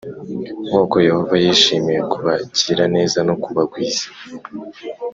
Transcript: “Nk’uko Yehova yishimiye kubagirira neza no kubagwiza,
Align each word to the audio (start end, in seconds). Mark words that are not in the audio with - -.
“Nk’uko 0.67 0.95
Yehova 1.07 1.35
yishimiye 1.43 1.99
kubagirira 2.11 2.85
neza 2.95 3.17
no 3.27 3.35
kubagwiza, 3.43 4.05